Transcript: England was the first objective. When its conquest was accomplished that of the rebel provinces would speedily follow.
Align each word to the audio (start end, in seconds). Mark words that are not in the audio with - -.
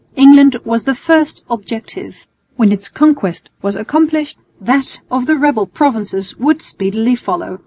England 0.15 0.55
was 0.65 0.85
the 0.85 0.95
first 0.95 1.45
objective. 1.47 2.25
When 2.55 2.71
its 2.71 2.89
conquest 2.89 3.51
was 3.61 3.75
accomplished 3.75 4.39
that 4.59 4.99
of 5.11 5.27
the 5.27 5.35
rebel 5.35 5.67
provinces 5.67 6.35
would 6.39 6.59
speedily 6.59 7.13
follow. 7.13 7.59